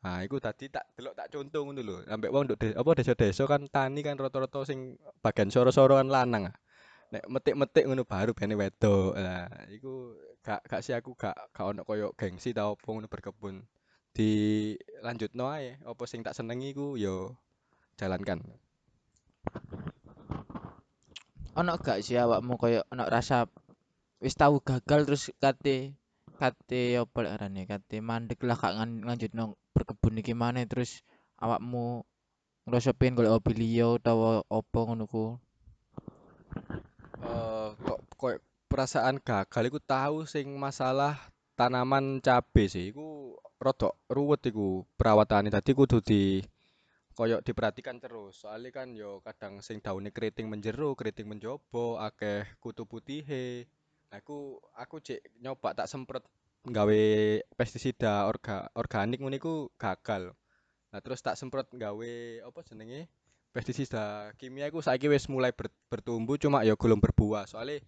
Nah, 0.00 0.24
iku 0.24 0.40
tadi 0.40 0.72
tak 0.72 0.90
delok 0.96 1.14
tak 1.14 1.28
contoh 1.30 1.70
ngono 1.70 1.80
lho. 1.86 1.96
Ambek 2.08 2.32
wong 2.34 2.50
nduk 2.50 2.58
apa 2.74 2.90
desa-desa 2.98 3.46
kan 3.46 3.68
tani 3.70 4.00
kan 4.02 4.18
rata-rata 4.18 4.66
sing 4.66 4.98
bagian 5.22 5.54
soro-soro 5.54 6.00
kan 6.00 6.10
lanang. 6.10 6.50
ah. 6.50 6.56
Nek 7.10 7.26
metik-metik 7.26 7.84
ngono 7.86 8.06
baru 8.06 8.30
bene 8.34 8.54
wedok. 8.54 9.18
Lah, 9.18 9.50
iku 9.70 10.14
gak 10.46 10.62
gak 10.66 10.82
sih 10.82 10.94
aku 10.94 11.18
gak 11.18 11.36
gak 11.50 11.66
ono 11.66 11.82
koyo 11.82 12.14
gengsi 12.14 12.54
ta 12.54 12.70
opo 12.70 12.94
ngono 12.94 13.10
berkebun. 13.10 13.66
Dilanjutno 14.14 15.50
ae, 15.50 15.78
apa 15.82 16.02
sing 16.06 16.22
tak 16.22 16.34
senengi 16.38 16.74
iku 16.74 16.94
yo 16.98 17.34
jalankan. 17.98 18.42
ono 21.60 21.76
gak 21.76 22.00
sih 22.06 22.16
awakmu 22.16 22.54
koyo 22.56 22.80
ono 22.92 23.04
rasa 23.04 23.50
wis 24.22 24.38
tahu 24.38 24.62
gagal 24.62 25.04
terus 25.04 25.34
kate 25.42 25.98
kate 26.40 26.96
apa 26.96 27.18
lek 27.20 27.34
arane 27.36 27.62
kate 27.66 27.96
mandek 28.00 28.40
lah 28.48 28.56
gak 28.56 28.72
lanjutno 28.80 29.58
berkebun 29.74 30.20
iki 30.22 30.32
maneh 30.32 30.64
terus 30.70 31.02
awakmu 31.42 32.06
ngerasa 32.64 32.94
pengen 32.94 33.18
golek 33.18 33.34
hobi 33.34 33.52
liya 33.60 33.98
utawa 33.98 34.46
apa 34.46 34.78
ngono 34.86 35.04
ku 35.10 35.36
Eh 37.20 37.68
kok 37.84 38.00
koyo 38.16 38.38
perasaan 38.70 39.20
gagal 39.20 39.64
iku 39.68 39.80
tahu 39.82 40.24
sing 40.24 40.56
masalah 40.56 41.18
tanaman 41.58 42.24
cabe 42.24 42.64
sih. 42.72 42.94
Iku 42.94 43.36
rodok 43.60 44.00
ruwet 44.08 44.40
iku 44.48 44.88
perawatane. 44.96 45.52
Dadi 45.52 45.76
kudu 45.76 46.00
di 46.00 46.40
koyo 47.12 47.44
diperhatikan 47.44 48.00
terus. 48.00 48.40
Soalnya 48.40 48.72
kan 48.72 48.96
yo 48.96 49.20
kadang 49.20 49.60
sing 49.60 49.84
daune 49.84 50.08
keriting 50.08 50.48
menjero, 50.48 50.96
keriting 50.96 51.28
menjobo, 51.28 52.00
akeh 52.00 52.48
kutu 52.62 52.88
putihe. 52.88 53.68
Nah, 54.10 54.18
aku 54.24 54.58
aku 54.74 54.98
cek 55.04 55.20
nyoba 55.38 55.76
tak 55.76 55.86
semprot 55.86 56.24
nggawe 56.66 57.02
pestisida 57.54 58.26
orga, 58.26 58.72
organik 58.74 59.20
iku 59.20 59.70
gagal. 59.76 60.34
Nah, 60.90 61.00
terus 61.04 61.22
tak 61.22 61.38
semprot 61.38 61.70
nggawe 61.70 62.12
apa 62.42 62.60
jenenge? 62.66 63.06
Pestisida 63.50 64.30
kimia 64.38 64.70
iku 64.70 64.78
saiki 64.78 65.10
wis 65.10 65.26
mulai 65.26 65.50
ber- 65.50 65.74
bertumbuh 65.90 66.38
cuma 66.38 66.62
ya 66.62 66.78
belum 66.78 67.02
berbuah. 67.02 67.50
Soalnya 67.50 67.82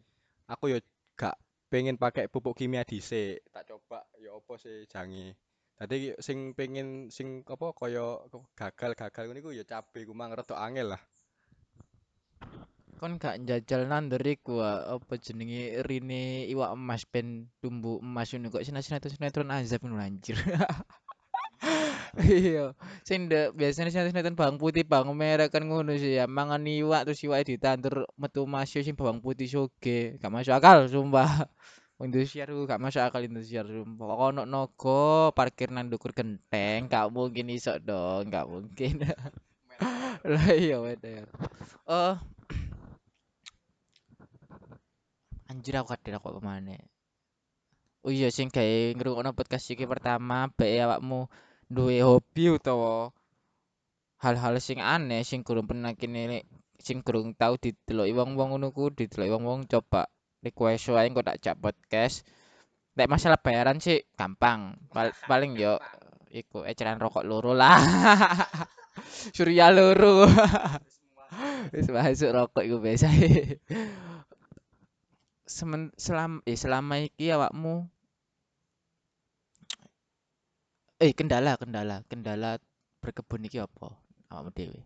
aku 0.50 0.74
yo 0.74 0.78
gak 1.14 1.38
pengen 1.70 1.94
pakai 1.94 2.26
pupuk 2.26 2.58
kimia 2.58 2.82
dhisik. 2.82 3.46
Tak 3.54 3.70
coba 3.70 4.02
ya 4.18 4.34
apa 4.34 4.54
sih 4.58 4.84
jange. 4.90 5.38
Tadi 5.78 6.18
sing 6.18 6.54
pengen 6.58 7.14
sing 7.14 7.46
apa 7.46 7.70
kaya 7.78 8.26
gagal-gagal 8.58 9.22
ngono 9.30 9.38
iku 9.38 9.50
ya 9.54 9.62
cabe 9.62 10.02
ku 10.02 10.14
mang 10.14 10.34
rada 10.34 10.58
angel 10.58 10.98
lah. 10.98 11.02
kon 13.02 13.18
gak 13.18 13.42
njajal 13.42 13.90
nandur 13.90 14.22
iku 14.22 14.62
ah, 14.62 14.94
apa 14.94 15.18
jenenge 15.18 15.82
rine 15.82 16.46
iwak 16.46 16.70
emas 16.78 17.02
ben 17.02 17.50
tumbuh 17.58 17.98
emas 17.98 18.30
ngono 18.30 18.54
kok 18.54 18.62
sinetron 18.62 19.10
sinetron 19.10 19.50
azab 19.50 19.82
ngono 19.82 19.98
anjir 19.98 20.38
iya. 22.26 22.74
Ndek 23.06 23.54
biasanya 23.54 23.90
sinetron 23.92 24.34
bawang 24.34 24.58
putih 24.58 24.82
bawang 24.82 25.14
merah 25.14 25.46
kan 25.46 25.62
ngono 25.62 25.94
sih 25.96 26.18
ya. 26.18 26.26
Mangan 26.26 26.66
iwak 26.66 27.06
terus 27.06 27.22
iwake 27.22 27.56
ditandur 27.56 28.08
metu 28.18 28.44
emas 28.44 28.70
yo 28.74 28.82
sing 28.82 28.98
bawang 28.98 29.22
putih 29.22 29.46
soge. 29.46 30.18
Gak 30.18 30.32
masuk 30.32 30.54
akal 30.54 30.90
sumpah. 30.90 31.46
Indosiar 32.02 32.50
ku 32.50 32.66
gak 32.66 32.82
masuk 32.82 33.02
akal 33.02 33.22
Indosiar 33.22 33.66
sumpah. 33.68 34.06
Kok 34.10 34.28
ono 34.34 34.42
naga 34.42 35.30
parkir 35.32 35.70
nang 35.70 35.86
ndukur 35.86 36.10
genteng 36.10 36.90
gak 36.90 37.06
mungkin 37.14 37.46
iso 37.50 37.78
dong 37.78 38.28
gak 38.28 38.46
mungkin. 38.50 39.06
Lah 40.22 40.54
iya 40.54 40.78
bener 40.78 41.26
oh 41.90 42.14
anjir 45.50 45.74
aku 45.76 45.92
kadang 45.92 46.22
kok 46.22 46.34
ke 46.38 46.42
mana? 46.42 46.78
Oh 48.02 48.10
iya 48.10 48.30
sing 48.34 48.50
gawe 48.50 48.94
ngrungokno 48.98 49.30
podcast 49.34 49.70
iki 49.70 49.86
pertama 49.86 50.50
bae 50.54 50.78
awakmu 50.82 51.30
duwe 51.72 52.04
hobi 52.04 52.52
utawa 52.52 53.08
hal-hal 54.20 54.54
sing 54.60 54.78
aneh 54.78 55.24
sing 55.24 55.40
kurang 55.42 55.66
pernah 55.66 55.96
kene 55.96 56.44
sing 56.78 57.00
kurang 57.00 57.32
tau 57.32 57.56
dideloki 57.56 58.12
wong-wong 58.12 58.54
ngono 58.54 58.68
ku 58.76 58.92
dideloki 58.92 59.32
wong-wong 59.32 59.66
coba 59.66 60.12
request 60.42 60.90
wae 60.90 61.06
engko 61.06 61.22
tak 61.22 61.38
jak 61.38 61.56
podcast. 61.56 62.26
Nek 62.98 63.08
masalah 63.08 63.38
bayaran 63.40 63.78
sih 63.78 64.04
gampang. 64.18 64.76
Pal- 64.90 65.14
paling 65.30 65.56
yo 65.56 65.78
iku 66.28 66.66
eceran 66.66 66.98
rokok 66.98 67.24
loro 67.24 67.54
lah. 67.54 67.78
Surya 69.36 69.72
loro. 69.72 70.28
Wis 71.72 71.88
masuk 71.88 72.34
rokok 72.34 72.66
iku 72.66 72.76
biasa 72.82 73.08
Semen, 75.48 75.92
selam 76.00 76.40
eh 76.48 76.56
selama 76.56 77.00
iki 77.00 77.28
awakmu 77.32 77.91
eh 81.02 81.10
kendala 81.18 81.58
kendala 81.58 82.06
kendala 82.06 82.62
berkebun 83.02 83.50
iki 83.50 83.58
apa 83.58 83.90
awakmu 84.30 84.54
dhewe 84.54 84.80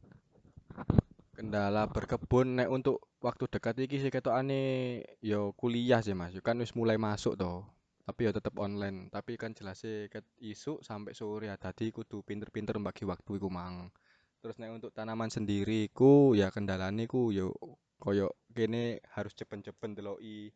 Kendala 1.37 1.85
berkebun 1.93 2.57
nek 2.57 2.73
untuk 2.73 3.13
waktu 3.21 3.45
dekat 3.45 3.77
iki 3.85 4.01
sih 4.01 4.09
ketokane 4.09 5.05
yo 5.21 5.53
kuliah 5.53 6.01
sih 6.01 6.17
Mas. 6.17 6.33
Yo 6.33 6.41
Kan 6.41 6.57
wis 6.65 6.73
mulai 6.73 6.97
masuk 6.97 7.37
toh. 7.37 7.61
Tapi 8.09 8.25
ya 8.25 8.33
tetep 8.33 8.57
online. 8.57 9.13
Tapi 9.13 9.37
kan 9.37 9.53
jelasnya 9.53 10.09
ket 10.09 10.25
isuk 10.41 10.81
sampai 10.81 11.13
sore 11.13 11.53
ya. 11.53 11.61
Dadi 11.61 11.93
kudu 11.93 12.25
pinter-pinter 12.25 12.81
bagi 12.81 13.05
waktu 13.05 13.37
iku 13.37 13.53
mang. 13.53 13.93
Terus 14.41 14.57
nek 14.57 14.81
untuk 14.81 14.97
tanaman 14.97 15.29
sendiri 15.29 15.93
iku 15.93 16.33
ya 16.33 16.49
kendalane 16.49 17.05
iku 17.05 17.29
yo 17.29 17.53
koyo 18.01 18.33
kene 18.57 19.05
harus 19.13 19.37
cepet-cepet 19.37 19.93
ndeloki, 19.93 20.49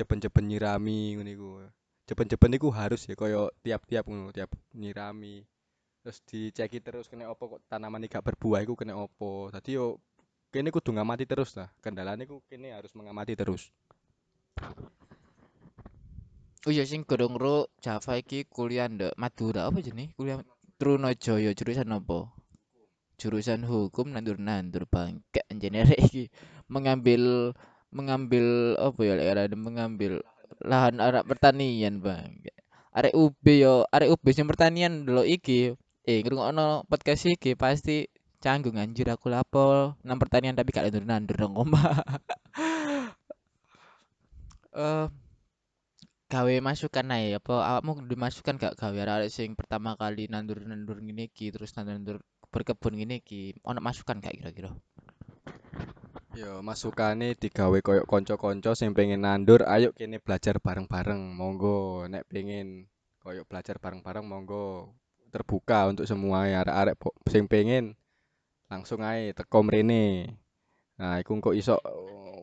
cepet-cepet 0.00 0.44
nyirami 0.48 1.20
ngono 1.20 1.28
iku. 1.28 1.50
Cepet-cepet 2.06 2.50
iku 2.58 2.70
harus 2.70 3.02
ya 3.04 3.18
koyo 3.18 3.50
tiap-tiap 3.66 4.06
ngono, 4.06 4.30
tiap 4.30 4.54
nyirami. 4.78 5.42
Terus 6.06 6.22
diceki 6.22 6.78
terus 6.78 7.10
kena 7.10 7.26
opo 7.26 7.58
kok 7.58 7.66
tanaman 7.66 8.06
iki 8.06 8.14
gak 8.14 8.24
berbuah 8.30 8.62
iku 8.62 8.78
kena 8.78 8.94
opo. 8.94 9.50
Dadi 9.50 9.74
yo 9.74 9.98
kene 10.54 10.70
kudu 10.70 10.94
ngamati 10.94 11.26
terus 11.26 11.58
lah. 11.58 11.66
Kendalane 11.82 12.30
ku 12.30 12.46
kene 12.46 12.70
harus 12.70 12.94
mengamati 12.94 13.34
terus. 13.34 13.74
oh 16.66 16.74
iya 16.74 16.82
sing 16.82 17.06
godhong 17.06 17.38
ro 17.38 17.70
Java 17.78 18.18
iki 18.18 18.42
kuliah 18.50 18.90
ndek 18.90 19.14
Madura 19.14 19.70
apa 19.70 19.78
jenenge 19.78 20.18
kuliah 20.18 20.42
Trunajaya 20.76 21.54
jurusan 21.54 21.94
apa 21.94 22.28
jurusan 23.16 23.64
hukum 23.64 24.12
nandur-nandur 24.12 24.84
bangke 24.90 25.40
anjene 25.46 25.86
rek 25.86 26.00
iki 26.10 26.24
mengambil 26.66 27.54
mengambil 27.94 28.74
apa 28.76 29.00
ya 29.06 29.14
arane 29.14 29.56
mengambil 29.56 30.20
lahan 30.66 30.98
arek 30.98 31.24
pertanian 31.30 32.02
bangke 32.02 32.52
arek 32.96 33.14
UB 33.14 33.44
yo 33.56 33.86
arek 33.94 34.10
UB 34.10 34.24
sing 34.34 34.50
pertanian 34.50 35.06
delok 35.06 35.28
iki 35.28 35.78
eh 36.06 36.18
ngrungokno 36.22 36.86
podcast 36.90 37.26
iki 37.30 37.54
pasti 37.54 38.06
canggung 38.40 38.78
anjir 38.78 39.10
aku 39.10 39.26
lapo 39.32 39.98
nang 40.06 40.18
pertanian 40.22 40.54
tapi 40.54 40.70
gak 40.70 40.86
nandur-nandur 40.88 41.36
dong 41.36 41.54
omah. 41.56 41.82
Eh 44.76 45.08
gawe 46.28 46.54
masukan 46.60 47.08
ae 47.16 47.32
apa 47.32 47.54
awakmu 47.64 48.04
dimasukkan 48.12 48.60
gak 48.60 48.76
gawe? 48.76 49.00
Arek 49.08 49.32
sing 49.32 49.56
pertama 49.56 49.96
kali 49.96 50.28
nandur-nandur 50.28 51.00
ngene 51.00 51.32
iki 51.32 51.48
terus 51.48 51.72
nandur-nandur 51.72 52.20
berkebun 52.52 53.00
ngene 53.00 53.24
iki 53.24 53.56
ono 53.64 53.80
masukan 53.80 54.20
gak 54.20 54.36
kira-kira 54.36 54.76
Yo 56.36 56.60
masukane 56.60 57.32
digawe 57.32 57.80
koyo 57.80 58.04
kanca-kanca 58.04 58.76
sing 58.76 58.92
pengen 58.92 59.24
nandur, 59.24 59.64
ayo 59.64 59.96
kene 59.96 60.20
belajar 60.20 60.60
bareng-bareng. 60.60 61.32
Monggo 61.32 62.04
nek 62.12 62.28
pengen 62.28 62.92
koyo 63.24 63.48
belajar 63.48 63.80
bareng-bareng 63.80 64.20
monggo. 64.20 64.92
Terbuka 65.32 65.88
untuk 65.88 66.04
semua 66.04 66.44
arek-arek 66.44 67.00
sing 67.32 67.48
pengen 67.48 67.96
langsung 68.68 69.00
ae 69.00 69.32
teko 69.32 69.64
mrene. 69.64 70.36
Nah, 71.00 71.24
iku 71.24 71.40
kok 71.40 71.56
iso 71.56 71.80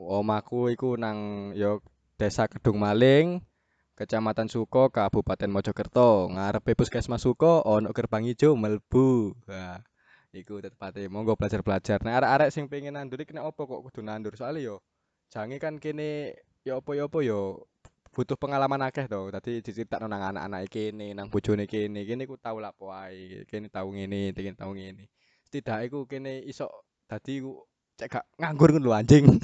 omahku 0.10 0.74
iku 0.74 0.98
nang 0.98 1.54
yo 1.54 1.86
Desa 2.18 2.50
Kedung 2.50 2.82
Maling, 2.82 3.46
Kecamatan 3.94 4.50
Suko, 4.50 4.90
Kabupaten 4.90 5.54
Mojokerto. 5.54 6.34
Ngarepe 6.34 6.74
Puskesmas 6.74 7.22
Suko 7.22 7.62
ono 7.62 7.94
gerbang 7.94 8.26
ijo 8.26 8.58
mlebu. 8.58 9.38
Wah, 9.46 9.86
Iku 10.34 10.58
tepate 10.66 11.06
monggo 11.14 11.38
belajar-belajar. 11.38 12.02
Nek 12.02 12.16
arek-arek 12.18 12.50
sing 12.50 12.66
pengen 12.66 12.98
nandur 12.98 13.22
iki 13.22 13.38
nek 13.38 13.46
opo 13.54 13.70
kok 13.70 13.82
kudu 13.86 14.02
nandur? 14.02 14.34
Soale 14.34 14.66
yo 14.66 14.82
jange 15.30 15.62
kan 15.62 15.78
kene 15.78 16.34
yo 16.66 16.82
opo 16.82 16.98
yo 16.98 17.06
opo 17.06 17.22
yo 17.22 17.70
butuh 18.10 18.34
pengalaman 18.34 18.82
akeh 18.82 19.06
to. 19.06 19.30
Dadi 19.30 19.62
diceritakno 19.62 20.10
nang 20.10 20.26
anak-anake 20.34 20.74
kene, 20.74 21.14
nang 21.14 21.30
bojone 21.30 21.70
kene. 21.70 22.02
Kene 22.02 22.26
ku 22.26 22.34
tau 22.42 22.58
lapo 22.58 22.90
ae, 22.90 23.46
kene 23.46 23.70
tau 23.70 23.94
ngene, 23.94 24.34
kene 24.34 24.58
tau 24.58 24.74
ngene. 24.74 25.06
Setidake 25.46 25.94
ku 25.94 26.10
kene 26.10 26.42
iso 26.50 26.66
dadi 27.06 27.38
ku 27.46 27.62
cek 28.02 28.10
gak 28.10 28.26
nganggur 28.42 28.74
ngono 28.74 28.90
anjing. 28.98 29.30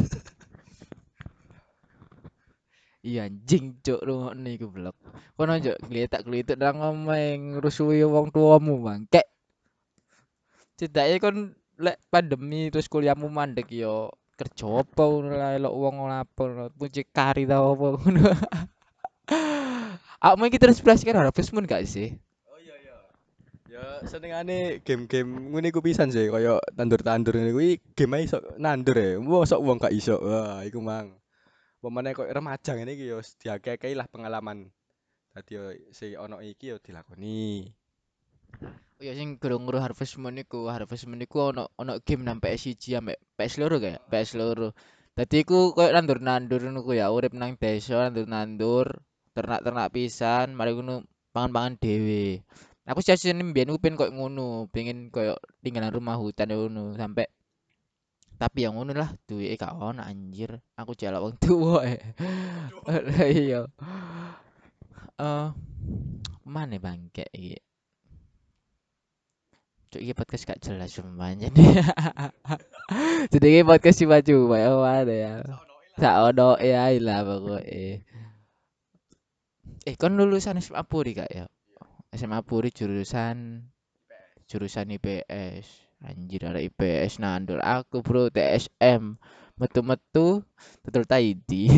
Iya 3.00 3.32
anjing 3.32 3.80
cuk 3.80 4.04
rungokne 4.04 4.60
iku 4.60 4.68
blok. 4.76 4.98
Kono 5.40 5.56
cuk 5.56 5.78
gletak-gletuk 5.88 6.60
nang 6.60 6.84
omahe 6.84 7.40
ngrusui 7.40 8.04
wong 8.04 8.28
tuamu 8.28 8.76
bangke. 8.84 9.24
Cedake 10.80 11.20
kon 11.20 11.52
lek 11.76 12.00
pandemi 12.08 12.72
terus 12.72 12.88
kuliahmu 12.88 13.28
mandek 13.28 13.68
yo 13.76 14.16
kerja 14.40 14.80
apa 14.80 15.04
ngono 15.04 15.36
lah 15.36 15.52
elok 15.60 15.76
wong 15.76 15.96
lapo 16.08 16.72
mucikari 16.80 17.44
ta 17.44 17.60
apa 17.60 17.88
ngono. 18.00 18.24
Awakmu 20.24 20.48
iki 20.48 20.56
terus 20.56 20.80
belas 20.80 21.04
kan 21.04 21.20
Harvest 21.20 21.52
Moon 21.52 21.68
gak 21.68 21.84
sih? 21.84 22.16
Oh 22.48 22.56
iya 22.64 22.76
iya. 22.80 22.96
Ya 23.68 23.84
senengane 24.08 24.80
game-game 24.88 25.52
ngene 25.52 25.68
iku 25.68 25.84
pisan 25.84 26.16
sih 26.16 26.32
kaya 26.32 26.64
tandur-tandur 26.76 27.36
ngene 27.36 27.52
kuwi 27.52 27.84
game 27.96 28.24
iso 28.24 28.40
nandur 28.56 28.96
e. 28.96 29.20
Mosok 29.20 29.60
wong 29.60 29.84
gak 29.84 29.92
iso. 29.92 30.16
Wah, 30.24 30.64
iku 30.64 30.80
mang. 30.80 31.20
Pemane 31.84 32.16
kok 32.16 32.32
remaja 32.32 32.80
ngene 32.80 32.96
iki 32.96 33.12
yo 33.12 33.20
diakeh-akehi 33.20 34.00
lah 34.00 34.08
pengalaman. 34.08 34.72
Dadi 35.36 35.60
yo 35.60 35.76
sing 35.92 36.16
ono 36.16 36.40
iki 36.40 36.72
yo 36.72 36.80
dilakoni. 36.80 37.68
Ya 39.00 39.16
sing 39.16 39.40
gurung 39.40 39.64
nguru 39.64 39.80
Harvest 39.80 40.20
Moon 40.20 40.36
iku, 40.36 40.68
Harvest 40.68 41.08
Moon 41.08 41.24
iku 41.24 41.56
ono 41.56 41.72
ono 41.80 42.04
game 42.04 42.28
nang 42.28 42.44
PS1 42.44 43.00
ambek 43.00 43.16
PS 43.40 43.56
loro 43.64 43.80
kayak, 43.80 44.04
PS 44.12 44.36
loro. 44.36 44.76
Dadi 45.16 45.48
iku 45.48 45.72
koyo 45.72 45.96
nandur-nandur 45.96 46.60
ngono 46.68 46.84
ku 46.84 46.92
ya, 46.92 47.08
urip 47.08 47.32
nang 47.32 47.56
desa 47.56 48.12
nandur-nandur, 48.12 49.00
ternak-ternak 49.32 49.96
pisan, 49.96 50.52
mari 50.52 50.76
ngono 50.76 51.08
pangan-pangan 51.32 51.80
dhewe. 51.80 52.44
Aku 52.92 53.00
sih 53.00 53.32
mbiyen 53.32 53.72
ku 53.72 53.80
pengen 53.80 53.96
koyo 53.96 54.12
ngono, 54.12 54.68
pengen 54.68 55.16
koyo 55.16 55.40
tinggalan 55.64 55.96
rumah 55.96 56.20
hutan 56.20 56.52
ngono 56.52 57.00
sampai 57.00 57.32
tapi 58.36 58.64
yang 58.68 58.76
ngono 58.76 58.96
lah 58.96 59.16
duwike 59.28 59.56
gak 59.56 59.80
ono 59.80 60.04
anjir. 60.04 60.60
Aku 60.76 60.92
jaluk 61.00 61.24
wong 61.24 61.36
tuwa 61.40 61.88
e. 61.88 62.00
Iya. 63.48 63.64
Eh 65.20 65.48
mana 66.44 66.76
bangke 66.84 67.28
iki? 67.32 67.69
Cuk 69.90 70.06
iki 70.06 70.14
podcast 70.14 70.46
gak 70.46 70.62
jelas 70.62 70.94
semuanya 70.94 71.50
nih. 71.50 71.82
Jadi 73.34 73.46
ini 73.50 73.66
podcast 73.66 74.06
cuma-cuma 74.06 74.62
ya 74.62 74.70
mana 74.78 75.10
ya. 75.10 75.42
Sak 75.98 76.30
ono 76.30 76.62
ya 76.62 76.94
lah 77.02 77.26
pokoknya. 77.26 78.06
Eh 79.90 79.96
kon 79.98 80.14
lulusan 80.14 80.62
SMA 80.62 80.86
Puri 80.86 81.18
gak 81.18 81.34
ya? 81.34 81.50
SMA 82.14 82.46
Puri 82.46 82.70
jurusan 82.70 83.66
jurusan 84.46 84.94
IPS. 84.94 85.66
Anjir 86.06 86.46
ada 86.46 86.62
IPS 86.62 87.18
nandul 87.18 87.58
aku 87.58 88.06
bro 88.06 88.30
TSM 88.30 89.18
metu-metu 89.58 90.46
betul 90.86 91.10
tadi. 91.10 91.66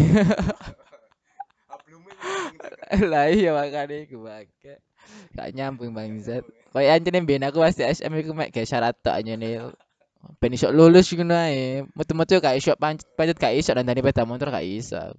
lah 3.08 3.32
iya 3.32 3.56
makanya 3.56 4.04
aku 4.04 4.20
pakai 4.20 4.84
gak 5.32 5.56
nyambung 5.56 5.96
bangsat. 5.96 6.44
Kayak 6.72 7.04
anjene 7.04 7.20
mbiyen 7.28 7.44
aku 7.44 7.60
pas 7.60 7.76
SM 7.76 8.12
iku 8.24 8.32
mek 8.32 8.56
gawe 8.56 8.64
syarat 8.64 8.96
tok 9.04 9.20
anjene. 9.20 9.76
Ben 10.40 10.56
iso 10.56 10.72
lulus 10.72 11.12
ngono 11.12 11.36
ae. 11.36 11.84
Metu-metu 11.98 12.40
gak 12.40 12.56
iso 12.56 12.72
pancet 12.80 13.12
pancet 13.20 13.36
gak 13.36 13.54
iso 13.60 13.76
dandani 13.76 14.00
sepeda 14.00 14.24
motor 14.24 14.56
gak 14.56 14.64
iso. 14.64 15.12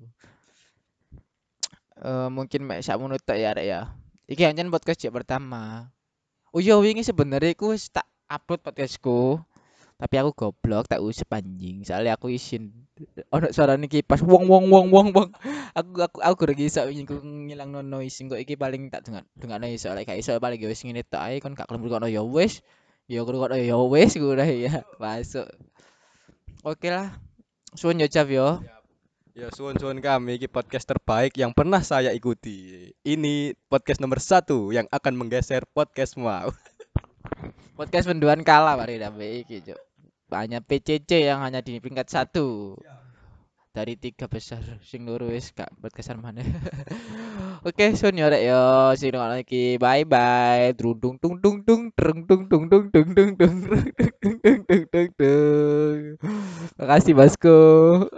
Eh 2.00 2.28
mungkin 2.32 2.64
mek 2.64 2.80
sakmono 2.80 3.20
tok 3.20 3.36
ya 3.36 3.52
arek 3.52 3.66
ya. 3.68 3.80
Iki 4.32 4.48
ancen 4.48 4.72
podcast 4.72 5.04
pertama. 5.12 5.92
Oh 6.56 6.60
iya 6.60 6.80
wingi 6.80 7.04
sebenarnya 7.04 7.52
aku 7.52 7.76
tak 7.92 8.08
upload 8.32 8.64
podcastku. 8.64 9.36
Tapi 10.02 10.18
aku 10.18 10.34
goblok 10.34 10.90
tak 10.90 10.98
usep 10.98 11.30
anjing. 11.30 11.86
Soalnya 11.86 12.18
aku 12.18 12.26
isin 12.34 12.74
ono 13.30 13.54
suarane 13.54 13.86
kipas 13.86 14.18
wong 14.26 14.50
wong 14.50 14.66
wong 14.66 14.86
wong 14.90 15.08
wong. 15.14 15.30
Aku 15.78 16.02
aku 16.02 16.18
aku 16.18 16.34
kurang 16.42 16.58
iso 16.58 16.82
wingi 16.82 17.06
ku 17.06 17.22
ngilangno 17.22 17.86
noise 17.86 18.18
kok 18.26 18.34
iki 18.34 18.58
paling 18.58 18.90
tak 18.90 19.06
dengar 19.06 19.22
dengar 19.38 19.62
iso 19.70 19.94
lek 19.94 20.10
gak 20.10 20.18
iso 20.18 20.34
paling 20.42 20.58
wis 20.58 20.82
ngene 20.82 21.06
tok 21.06 21.22
ae 21.22 21.38
kon 21.38 21.54
gak 21.54 21.70
kelem 21.70 21.86
kono 21.86 22.10
ya 22.10 22.26
wis. 22.26 22.66
Ya 23.06 23.22
kono 23.22 23.46
ya 23.54 23.78
wis 23.78 24.18
udah 24.18 24.50
ya 24.50 24.82
masuk. 24.98 25.46
Oke 26.66 26.90
lah. 26.90 27.14
Suwun 27.78 28.02
yo 28.02 28.10
Cap 28.10 28.26
yo. 28.26 28.58
Ya 29.38 29.54
suwun-suwun 29.54 30.02
kami 30.02 30.36
iki 30.36 30.50
podcast 30.50 30.84
terbaik 30.84 31.38
yang 31.38 31.54
pernah 31.54 31.78
saya 31.78 32.10
ikuti. 32.10 32.90
Ini 33.06 33.54
podcast 33.70 34.02
nomor 34.02 34.18
satu 34.18 34.74
yang 34.74 34.90
akan 34.90 35.14
menggeser 35.14 35.62
podcast 35.70 36.18
mau. 36.18 36.50
Podcast 37.78 38.10
menduan 38.10 38.44
kalah 38.44 38.76
mari 38.76 39.00
dambe 39.00 39.40
iki, 39.40 39.64
Cuk. 39.64 39.91
Hanya 40.32 40.64
PCC 40.64 41.28
yang 41.28 41.44
hanya 41.44 41.60
di 41.60 41.76
peringkat 41.76 42.08
satu 42.08 42.76
dari 43.72 43.96
tiga 43.96 44.28
besar 44.28 44.60
sing 44.84 45.08
loro 45.08 45.32
wis 45.32 45.48
gak 45.56 45.72
podcastan 45.80 46.20
mana. 46.20 46.44
Oke, 47.68 47.96
sun 47.96 48.20
yo 48.20 48.28
rek 48.28 48.44
yo 48.44 48.92
sing 49.00 49.16
lagi. 49.16 49.80
Bye 49.80 50.04
bye. 50.04 50.76
Dung 50.76 51.00
dung 51.00 51.16
dung 51.16 51.40
dung 51.40 51.56
dung 51.64 51.82
dung 51.96 52.18
dung 52.28 52.42
dung 52.44 52.64
dung 52.68 52.84
dung 52.92 53.08
dung 53.08 53.32
dung 53.32 53.32
dung 53.40 54.84
dung 54.92 55.08
dung. 55.16 55.98
Makasih 56.76 57.14
Basco. 57.16 57.56